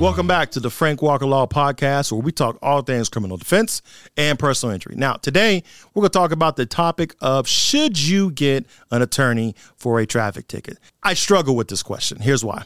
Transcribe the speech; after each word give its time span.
Welcome 0.00 0.28
back 0.28 0.52
to 0.52 0.60
the 0.60 0.70
Frank 0.70 1.02
Walker 1.02 1.26
Law 1.26 1.48
Podcast, 1.48 2.12
where 2.12 2.20
we 2.20 2.30
talk 2.30 2.56
all 2.62 2.82
things 2.82 3.08
criminal 3.08 3.36
defense 3.36 3.82
and 4.16 4.38
personal 4.38 4.72
injury. 4.72 4.94
Now, 4.96 5.14
today 5.14 5.64
we're 5.92 6.02
going 6.02 6.10
to 6.10 6.16
talk 6.16 6.30
about 6.30 6.54
the 6.54 6.66
topic 6.66 7.16
of 7.20 7.48
should 7.48 7.98
you 7.98 8.30
get 8.30 8.64
an 8.92 9.02
attorney 9.02 9.56
for 9.74 9.98
a 9.98 10.06
traffic 10.06 10.46
ticket? 10.46 10.78
I 11.02 11.14
struggle 11.14 11.56
with 11.56 11.66
this 11.66 11.82
question. 11.82 12.20
Here's 12.20 12.44
why. 12.44 12.62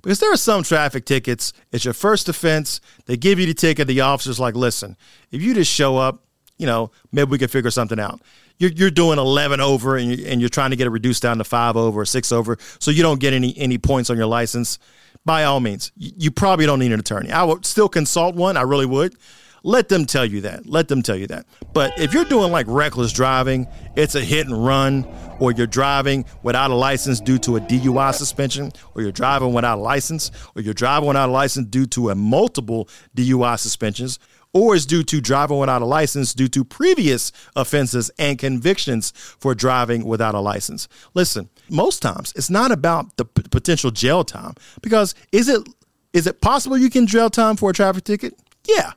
Because 0.00 0.20
there 0.20 0.32
are 0.32 0.36
some 0.36 0.62
traffic 0.62 1.06
tickets, 1.06 1.52
it's 1.72 1.84
your 1.84 1.92
first 1.92 2.28
offense, 2.28 2.80
they 3.06 3.16
give 3.16 3.40
you 3.40 3.46
the 3.46 3.54
ticket, 3.54 3.88
the 3.88 4.02
officer's 4.02 4.38
like, 4.38 4.54
listen, 4.54 4.96
if 5.32 5.42
you 5.42 5.54
just 5.54 5.72
show 5.72 5.96
up, 5.96 6.22
you 6.56 6.66
know, 6.66 6.92
maybe 7.10 7.30
we 7.32 7.38
can 7.38 7.48
figure 7.48 7.72
something 7.72 7.98
out. 7.98 8.20
You're, 8.58 8.70
you're 8.70 8.90
doing 8.92 9.18
11 9.18 9.60
over 9.60 9.96
and 9.96 10.12
you're, 10.12 10.28
and 10.28 10.40
you're 10.40 10.48
trying 10.48 10.70
to 10.70 10.76
get 10.76 10.86
it 10.86 10.90
reduced 10.90 11.20
down 11.20 11.38
to 11.38 11.44
five 11.44 11.76
over 11.76 12.02
or 12.02 12.06
six 12.06 12.30
over, 12.30 12.58
so 12.78 12.92
you 12.92 13.02
don't 13.02 13.18
get 13.18 13.32
any 13.32 13.58
any 13.58 13.76
points 13.76 14.08
on 14.08 14.16
your 14.16 14.26
license 14.26 14.78
by 15.26 15.44
all 15.44 15.60
means, 15.60 15.92
you 15.96 16.30
probably 16.30 16.64
don't 16.64 16.78
need 16.78 16.92
an 16.92 17.00
attorney. 17.00 17.30
I 17.30 17.42
would 17.44 17.66
still 17.66 17.88
consult 17.88 18.36
one. 18.36 18.56
I 18.56 18.62
really 18.62 18.86
would. 18.86 19.16
Let 19.64 19.88
them 19.88 20.06
tell 20.06 20.24
you 20.24 20.42
that. 20.42 20.64
Let 20.64 20.86
them 20.86 21.02
tell 21.02 21.16
you 21.16 21.26
that. 21.26 21.46
But 21.72 21.98
if 21.98 22.14
you're 22.14 22.24
doing 22.24 22.52
like 22.52 22.66
reckless 22.68 23.12
driving, 23.12 23.66
it's 23.96 24.14
a 24.14 24.20
hit 24.20 24.46
and 24.46 24.64
run, 24.64 25.04
or 25.40 25.50
you're 25.50 25.66
driving 25.66 26.24
without 26.44 26.70
a 26.70 26.74
license 26.74 27.18
due 27.20 27.38
to 27.38 27.56
a 27.56 27.60
DUI 27.60 28.14
suspension, 28.14 28.70
or 28.94 29.02
you're 29.02 29.10
driving 29.10 29.52
without 29.52 29.78
a 29.78 29.80
license, 29.80 30.30
or 30.54 30.62
you're 30.62 30.72
driving 30.72 31.08
without 31.08 31.28
a 31.28 31.32
license 31.32 31.66
due 31.66 31.86
to 31.86 32.10
a 32.10 32.14
multiple 32.14 32.88
DUI 33.16 33.58
suspensions, 33.58 34.20
or 34.56 34.74
is 34.74 34.86
due 34.86 35.02
to 35.02 35.20
driving 35.20 35.58
without 35.58 35.82
a 35.82 35.84
license 35.84 36.32
due 36.32 36.48
to 36.48 36.64
previous 36.64 37.30
offenses 37.54 38.10
and 38.18 38.38
convictions 38.38 39.12
for 39.14 39.54
driving 39.54 40.02
without 40.06 40.34
a 40.34 40.40
license. 40.40 40.88
Listen, 41.12 41.50
most 41.68 42.00
times 42.00 42.32
it's 42.34 42.48
not 42.48 42.72
about 42.72 43.18
the 43.18 43.26
p- 43.26 43.42
potential 43.50 43.90
jail 43.90 44.24
time 44.24 44.54
because 44.80 45.14
is 45.30 45.50
it 45.50 45.68
is 46.14 46.26
it 46.26 46.40
possible 46.40 46.78
you 46.78 46.88
can 46.88 47.06
jail 47.06 47.28
time 47.28 47.56
for 47.56 47.68
a 47.68 47.74
traffic 47.74 48.04
ticket? 48.04 48.34
Yeah. 48.66 48.92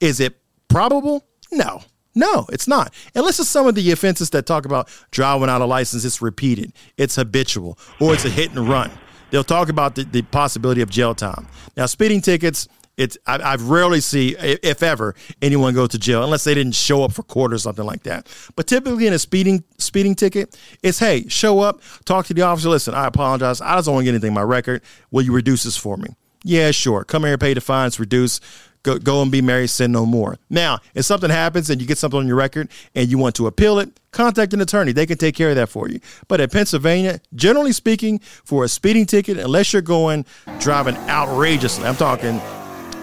Is 0.00 0.18
it 0.18 0.40
probable? 0.66 1.24
No. 1.52 1.82
No, 2.16 2.46
it's 2.50 2.66
not. 2.66 2.92
Unless 3.14 3.38
it's 3.38 3.48
some 3.48 3.68
of 3.68 3.76
the 3.76 3.92
offenses 3.92 4.30
that 4.30 4.44
talk 4.44 4.64
about 4.64 4.88
driving 5.12 5.42
without 5.42 5.60
a 5.60 5.66
license, 5.66 6.04
it's 6.04 6.20
repeated, 6.20 6.72
it's 6.96 7.14
habitual, 7.14 7.78
or 8.00 8.12
it's 8.14 8.24
a 8.24 8.30
hit 8.30 8.50
and 8.50 8.68
run. 8.68 8.90
They'll 9.30 9.44
talk 9.44 9.68
about 9.68 9.96
the, 9.96 10.04
the 10.04 10.22
possibility 10.22 10.80
of 10.80 10.90
jail 10.90 11.14
time. 11.14 11.46
Now, 11.76 11.86
speeding 11.86 12.20
tickets, 12.20 12.68
it's 12.96 13.18
I, 13.26 13.36
I 13.36 13.56
rarely 13.56 14.00
see, 14.00 14.36
if 14.38 14.82
ever, 14.82 15.14
anyone 15.42 15.74
go 15.74 15.86
to 15.86 15.98
jail 15.98 16.24
unless 16.24 16.44
they 16.44 16.54
didn't 16.54 16.74
show 16.74 17.02
up 17.02 17.12
for 17.12 17.22
court 17.22 17.52
or 17.52 17.58
something 17.58 17.84
like 17.84 18.02
that. 18.04 18.28
But 18.56 18.66
typically 18.66 19.06
in 19.06 19.12
a 19.12 19.18
speeding 19.18 19.64
speeding 19.78 20.14
ticket, 20.14 20.58
it's 20.82 20.98
hey, 20.98 21.28
show 21.28 21.60
up, 21.60 21.82
talk 22.04 22.26
to 22.26 22.34
the 22.34 22.42
officer. 22.42 22.68
Listen, 22.68 22.94
I 22.94 23.06
apologize. 23.06 23.60
I 23.60 23.76
just 23.76 23.86
don't 23.86 23.94
want 23.94 24.04
to 24.04 24.12
get 24.12 24.14
anything 24.14 24.30
on 24.30 24.34
my 24.34 24.42
record. 24.42 24.82
Will 25.10 25.22
you 25.22 25.32
reduce 25.32 25.64
this 25.64 25.76
for 25.76 25.96
me? 25.96 26.08
Yeah, 26.44 26.70
sure. 26.70 27.04
Come 27.04 27.24
here, 27.24 27.38
pay 27.38 27.54
the 27.54 27.60
fines, 27.60 27.98
reduce. 27.98 28.40
Go, 28.82 28.98
go 29.00 29.20
and 29.20 29.32
be 29.32 29.42
married, 29.42 29.66
sin 29.66 29.90
no 29.90 30.06
more. 30.06 30.38
Now, 30.48 30.78
if 30.94 31.04
something 31.04 31.28
happens 31.28 31.70
and 31.70 31.80
you 31.80 31.88
get 31.88 31.98
something 31.98 32.20
on 32.20 32.28
your 32.28 32.36
record 32.36 32.68
and 32.94 33.08
you 33.08 33.18
want 33.18 33.34
to 33.34 33.48
appeal 33.48 33.80
it, 33.80 33.98
contact 34.12 34.54
an 34.54 34.60
attorney. 34.60 34.92
They 34.92 35.06
can 35.06 35.18
take 35.18 35.34
care 35.34 35.50
of 35.50 35.56
that 35.56 35.68
for 35.68 35.88
you. 35.88 35.98
But 36.28 36.40
in 36.40 36.50
Pennsylvania, 36.50 37.20
generally 37.34 37.72
speaking, 37.72 38.20
for 38.20 38.62
a 38.62 38.68
speeding 38.68 39.04
ticket, 39.04 39.38
unless 39.38 39.72
you're 39.72 39.82
going 39.82 40.24
driving 40.60 40.96
outrageously, 41.08 41.84
I'm 41.84 41.96
talking 41.96 42.40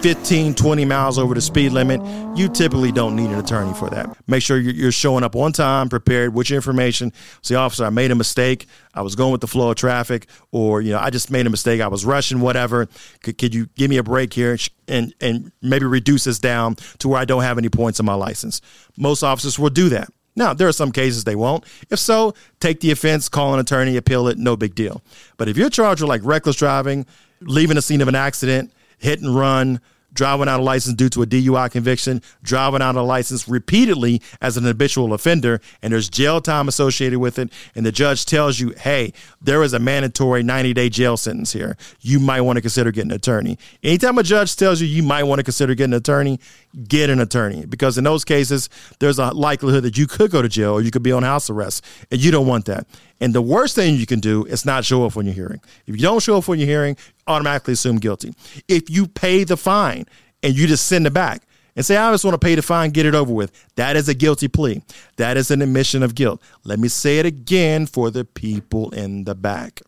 15, 0.04 0.52
20 0.52 0.84
miles 0.84 1.18
over 1.18 1.32
the 1.32 1.40
speed 1.40 1.72
limit, 1.72 1.98
you 2.36 2.46
typically 2.46 2.92
don't 2.92 3.16
need 3.16 3.30
an 3.30 3.38
attorney 3.38 3.72
for 3.72 3.88
that. 3.88 4.14
Make 4.28 4.42
sure 4.42 4.58
you're 4.58 4.92
showing 4.92 5.24
up 5.24 5.34
on 5.34 5.50
time, 5.50 5.88
prepared 5.88 6.34
with 6.34 6.50
your 6.50 6.58
information. 6.58 7.10
Say, 7.40 7.54
officer, 7.54 7.86
I 7.86 7.88
made 7.88 8.10
a 8.10 8.14
mistake. 8.14 8.66
I 8.92 9.00
was 9.00 9.16
going 9.16 9.32
with 9.32 9.40
the 9.40 9.46
flow 9.46 9.70
of 9.70 9.76
traffic, 9.76 10.26
or 10.52 10.82
you 10.82 10.92
know, 10.92 10.98
I 10.98 11.08
just 11.08 11.30
made 11.30 11.46
a 11.46 11.50
mistake. 11.50 11.80
I 11.80 11.88
was 11.88 12.04
rushing, 12.04 12.40
whatever. 12.40 12.86
Could, 13.22 13.38
could 13.38 13.54
you 13.54 13.70
give 13.76 13.88
me 13.88 13.96
a 13.96 14.02
break 14.02 14.34
here 14.34 14.58
and 14.88 15.14
and 15.22 15.50
maybe 15.62 15.86
reduce 15.86 16.24
this 16.24 16.38
down 16.38 16.76
to 16.98 17.08
where 17.08 17.18
I 17.18 17.24
don't 17.24 17.42
have 17.42 17.56
any 17.56 17.70
points 17.70 17.98
on 17.98 18.04
my 18.04 18.12
license? 18.12 18.60
Most 18.98 19.22
officers 19.22 19.58
will 19.58 19.70
do 19.70 19.88
that. 19.88 20.10
Now, 20.36 20.52
there 20.52 20.68
are 20.68 20.72
some 20.72 20.92
cases 20.92 21.24
they 21.24 21.34
won't. 21.34 21.64
If 21.88 21.98
so, 21.98 22.34
take 22.60 22.80
the 22.80 22.90
offense, 22.90 23.30
call 23.30 23.54
an 23.54 23.60
attorney, 23.60 23.96
appeal 23.96 24.28
it, 24.28 24.36
no 24.36 24.54
big 24.54 24.74
deal. 24.74 25.00
But 25.38 25.48
if 25.48 25.56
you're 25.56 25.70
charged 25.70 26.02
with 26.02 26.10
like 26.10 26.20
reckless 26.24 26.56
driving, 26.56 27.06
leaving 27.40 27.76
the 27.76 27.82
scene 27.82 28.02
of 28.02 28.08
an 28.08 28.14
accident, 28.14 28.70
hit 28.98 29.22
and 29.22 29.34
run, 29.34 29.80
driving 30.14 30.48
out 30.48 30.60
a 30.60 30.62
license 30.62 30.94
due 30.94 31.08
to 31.10 31.22
a 31.22 31.26
DUI 31.26 31.70
conviction, 31.70 32.22
driving 32.42 32.80
out 32.80 32.96
a 32.96 33.02
license 33.02 33.48
repeatedly 33.48 34.22
as 34.40 34.56
an 34.56 34.64
habitual 34.64 35.12
offender, 35.12 35.60
and 35.82 35.92
there's 35.92 36.08
jail 36.08 36.40
time 36.40 36.68
associated 36.68 37.18
with 37.18 37.38
it, 37.38 37.52
and 37.74 37.84
the 37.84 37.92
judge 37.92 38.24
tells 38.24 38.60
you, 38.60 38.70
hey, 38.70 39.12
there 39.42 39.62
is 39.62 39.72
a 39.72 39.78
mandatory 39.78 40.42
90 40.42 40.72
day 40.72 40.88
jail 40.88 41.16
sentence 41.16 41.52
here. 41.52 41.76
You 42.00 42.20
might 42.20 42.40
want 42.40 42.56
to 42.56 42.60
consider 42.60 42.90
getting 42.90 43.10
an 43.10 43.16
attorney. 43.16 43.58
Anytime 43.82 44.18
a 44.18 44.22
judge 44.22 44.56
tells 44.56 44.80
you 44.80 44.86
you 44.86 45.02
might 45.02 45.24
want 45.24 45.40
to 45.40 45.44
consider 45.44 45.74
getting 45.74 45.92
an 45.92 45.98
attorney, 45.98 46.40
get 46.88 47.10
an 47.10 47.20
attorney 47.20 47.66
because 47.66 47.98
in 47.98 48.04
those 48.04 48.24
cases, 48.24 48.68
there's 49.00 49.18
a 49.18 49.32
likelihood 49.32 49.84
that 49.84 49.98
you 49.98 50.06
could 50.06 50.30
go 50.30 50.42
to 50.42 50.48
jail 50.48 50.72
or 50.72 50.82
you 50.82 50.90
could 50.90 51.02
be 51.02 51.12
on 51.12 51.22
house 51.22 51.50
arrest, 51.50 51.84
and 52.10 52.22
you 52.22 52.30
don't 52.30 52.46
want 52.46 52.66
that. 52.66 52.86
And 53.20 53.32
the 53.32 53.42
worst 53.42 53.74
thing 53.74 53.96
you 53.96 54.06
can 54.06 54.20
do 54.20 54.44
is 54.44 54.66
not 54.66 54.84
show 54.84 55.04
up 55.04 55.16
when 55.16 55.26
you're 55.26 55.34
hearing. 55.34 55.60
If 55.86 55.96
you 55.96 56.02
don't 56.02 56.22
show 56.22 56.38
up 56.38 56.48
when 56.48 56.58
you're 56.58 56.68
hearing, 56.68 56.96
automatically 57.26 57.74
assume 57.74 57.98
guilty. 57.98 58.34
If 58.68 58.90
you 58.90 59.06
pay 59.06 59.44
the 59.44 59.56
fine 59.56 60.06
and 60.42 60.54
you 60.54 60.66
just 60.66 60.86
send 60.86 61.06
it 61.06 61.12
back 61.12 61.42
and 61.76 61.84
say, 61.84 61.96
I 61.96 62.10
just 62.12 62.24
want 62.24 62.34
to 62.34 62.44
pay 62.44 62.54
the 62.54 62.62
fine, 62.62 62.90
get 62.90 63.06
it 63.06 63.14
over 63.14 63.32
with, 63.32 63.52
that 63.76 63.96
is 63.96 64.08
a 64.08 64.14
guilty 64.14 64.48
plea. 64.48 64.82
That 65.16 65.36
is 65.36 65.50
an 65.50 65.62
admission 65.62 66.02
of 66.02 66.14
guilt. 66.14 66.42
Let 66.64 66.78
me 66.78 66.88
say 66.88 67.18
it 67.18 67.26
again 67.26 67.86
for 67.86 68.10
the 68.10 68.24
people 68.24 68.90
in 68.90 69.24
the 69.24 69.34
back. 69.34 69.80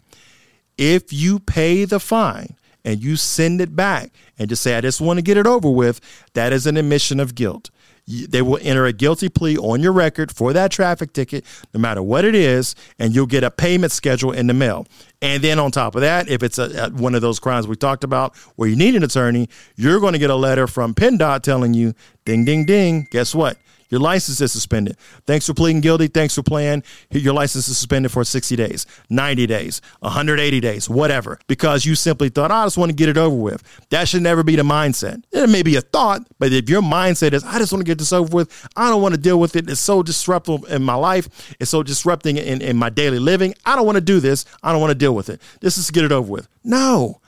If 0.78 1.12
you 1.12 1.38
pay 1.38 1.84
the 1.84 2.00
fine 2.00 2.56
and 2.84 3.03
you 3.03 3.16
send 3.16 3.60
it 3.60 3.75
back 3.75 4.12
and 4.38 4.48
just 4.48 4.62
say, 4.62 4.76
I 4.76 4.81
just 4.81 5.00
want 5.00 5.19
to 5.19 5.22
get 5.22 5.36
it 5.36 5.47
over 5.47 5.70
with, 5.70 6.00
that 6.34 6.53
is 6.53 6.66
an 6.66 6.76
admission 6.76 7.19
of 7.19 7.34
guilt 7.34 7.70
they 8.06 8.41
will 8.41 8.59
enter 8.62 8.87
a 8.87 8.93
guilty 8.93 9.28
plea 9.28 9.59
on 9.59 9.81
your 9.81 9.93
record 9.93 10.31
for 10.31 10.53
that 10.53 10.71
traffic 10.71 11.12
ticket, 11.12 11.44
no 11.75 11.81
matter 11.81 12.03
what 12.03 12.25
it 12.25 12.34
is, 12.34 12.75
and 12.99 13.15
you'll 13.15 13.27
get 13.27 13.43
a 13.43 13.50
payment 13.50 13.93
schedule 13.93 14.33
in 14.33 14.47
the 14.47 14.55
mail. 14.55 14.87
And 15.21 15.43
then 15.43 15.59
on 15.59 15.72
top 15.72 15.94
of 15.94 16.03
that, 16.03 16.28
if 16.28 16.43
it's 16.43 16.59
a, 16.59 16.87
a, 16.87 16.91
one 16.91 17.15
of 17.15 17.22
those 17.22 17.39
crimes 17.41 17.66
we 17.66 17.75
talked 17.75 18.05
about 18.05 18.37
where 18.55 18.69
you 18.69 18.77
need 18.77 18.95
an 18.95 19.03
attorney, 19.03 19.49
you're 19.75 19.99
going 19.99 20.12
to 20.12 20.19
get 20.19 20.31
a 20.31 20.37
letter 20.37 20.66
from 20.66 20.95
PennDOT 20.95 21.43
telling 21.43 21.75
you, 21.75 21.95
ding, 22.25 22.45
ding, 22.45 22.65
ding, 22.65 23.09
guess 23.11 23.34
what? 23.34 23.59
Your 23.89 24.00
license 24.00 24.41
is 24.41 24.53
suspended. 24.53 24.97
Thanks 25.27 25.47
for 25.47 25.55
pleading 25.55 25.81
guilty. 25.81 26.09
Thanks 26.09 26.34
for 26.34 26.43
playing. 26.43 26.83
Your 27.11 27.34
license 27.34 27.69
is 27.69 27.77
suspended 27.77 28.11
for 28.11 28.25
60 28.25 28.56
days, 28.56 28.87
90 29.11 29.47
days, 29.47 29.81
180 30.00 30.61
days, 30.61 30.91
whatever, 30.91 31.39
because 31.47 31.84
you 31.84 31.95
simply 31.95 32.28
thought, 32.28 32.50
oh, 32.50 32.55
I 32.55 32.66
just 32.66 32.78
want 32.78 32.91
to 32.91 32.97
get 32.97 33.09
it 33.09 33.16
over 33.16 33.37
with. 33.37 33.62
That 33.91 34.09
should 34.09 34.22
never 34.22 34.43
be 34.43 34.56
the 34.56 34.62
mindset. 34.62 35.22
It 35.31 35.49
may 35.49 35.62
be 35.62 35.77
a 35.77 35.81
thought, 35.81 36.22
but 36.39 36.53
if 36.53 36.69
your 36.69 36.83
mindset 36.83 37.33
is, 37.33 37.45
I 37.45 37.59
just 37.59 37.72
want 37.72 37.84
to 37.84 37.89
get 37.97 38.01
this 38.01 38.12
over 38.12 38.34
with, 38.34 38.69
I 38.77 38.91
don't 38.91 39.03
want 39.03 39.15
to 39.15 39.21
deal 39.21 39.41
with 39.41 39.57
it. 39.57 39.69
It's 39.69 39.81
so 39.81 40.03
disruptive 40.03 40.65
in 40.71 40.83
my 40.83 40.95
life. 40.95 41.29
It's 41.59 41.71
so 41.71 41.83
disrupting 41.83 42.37
in, 42.37 42.61
in 42.61 42.77
my 42.77 42.91
daily 42.91 43.19
living. 43.19 43.55
I 43.65 43.77
don't 43.77 43.87
want 43.87 43.97
to 43.97 44.03
do 44.03 44.21
this. 44.21 44.45
I 44.62 44.73
don't 44.73 44.81
want 44.81 44.91
to 44.91 44.99
deal 44.99 45.15
with 45.15 45.29
it. 45.29 45.41
This 45.61 45.79
is 45.79 45.87
to 45.87 45.93
get 45.93 46.05
it 46.05 46.12
over 46.12 46.31
with. 46.31 46.49
No 46.62 47.21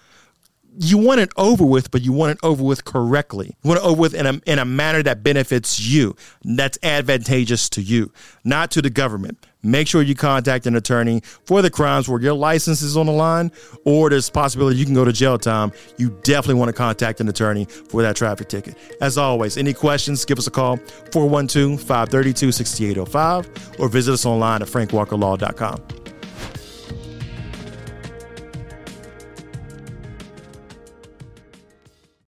you 0.81 0.99
want 0.99 1.21
it 1.21 1.31
over 1.37 1.65
with, 1.65 1.91
but 1.91 2.03
you 2.03 2.12
want 2.12 2.33
it 2.33 2.39
over 2.43 2.62
with 2.62 2.84
correctly. 2.84 3.56
You 3.62 3.69
want 3.69 3.81
it 3.81 3.87
over 3.87 4.00
with 4.00 4.15
in 4.15 4.27
a, 4.27 4.41
in 4.47 4.59
a 4.59 4.65
manner 4.65 5.03
that 5.03 5.22
benefits 5.22 5.81
you, 5.81 6.15
that's 6.44 6.78
advantageous 6.83 7.69
to 7.71 7.83
you, 7.83 8.12
not 8.44 8.71
to 8.72 8.83
the 8.83 8.91
government. 8.91 9.44
Make 9.62 9.88
sure 9.88 10.03
you 10.03 10.15
contact 10.15 10.67
an 10.67 10.77
attorney 10.77 11.21
for 11.44 11.62
the 11.62 11.71
crimes 11.71 12.09
where 12.09 12.21
your 12.21 12.34
license 12.34 12.81
is 12.81 12.97
on 12.97 13.06
the 13.06 13.12
line 13.12 13.50
or 13.84 14.09
there's 14.09 14.31
possibility 14.31 14.78
you 14.78 14.84
can 14.84 14.94
go 14.94 15.05
to 15.05 15.12
jail 15.12 15.37
time. 15.37 15.72
You 15.97 16.11
definitely 16.22 16.61
want 16.61 16.69
to 16.69 16.72
contact 16.72 17.21
an 17.21 17.28
attorney 17.28 17.65
for 17.65 18.00
that 18.03 18.15
traffic 18.15 18.49
ticket. 18.49 18.77
As 19.00 19.19
always, 19.19 19.56
any 19.56 19.75
questions, 19.75 20.25
give 20.25 20.38
us 20.38 20.47
a 20.47 20.50
call 20.53 20.77
412 21.12 21.81
532 21.81 22.53
6805 22.53 23.81
or 23.81 23.88
visit 23.88 24.12
us 24.12 24.25
online 24.25 24.62
at 24.62 24.69
frankwalkerlaw.com. 24.69 25.97